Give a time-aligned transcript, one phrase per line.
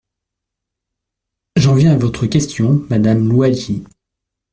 [1.57, 3.83] J’en viens à votre question, madame Louwagie.